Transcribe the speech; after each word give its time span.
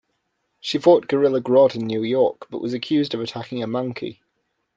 She 0.59 0.79
fought 0.79 1.07
Gorilla 1.07 1.41
Grodd 1.41 1.75
in 1.75 1.85
New 1.85 2.01
York, 2.01 2.47
but 2.49 2.59
was 2.59 2.73
accused 2.73 3.13
of 3.13 3.21
attacking 3.21 3.61
a 3.61 3.67
"monkey". 3.67 4.19